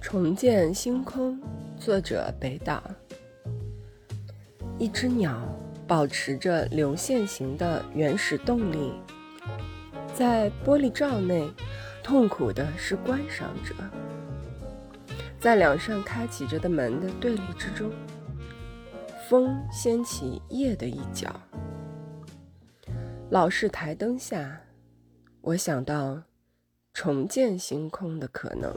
[0.00, 1.38] 重建星空
[1.78, 2.82] 作者北岛
[4.78, 5.46] 一只鸟
[5.86, 8.94] 保持着流线型的原始动力
[10.14, 11.46] 在玻璃罩内
[12.02, 13.74] 痛苦的是观赏者
[15.38, 17.92] 在两扇开启着的门的对立之中
[19.28, 21.28] 风掀起夜的一角
[23.28, 24.62] 老式台灯下
[25.42, 26.22] 我想到
[26.94, 28.74] 重建星空的可能。